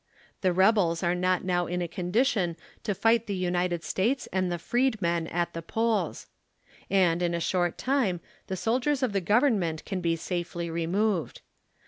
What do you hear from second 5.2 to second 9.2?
at the polls. And in a short time the soldiers of